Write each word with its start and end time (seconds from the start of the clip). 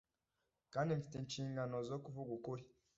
kandi 0.73 0.89
mfite 0.99 1.15
inshingano 1.19 1.75
zo 1.89 1.97
kuvuga 2.03 2.29
ukuri 2.37 2.63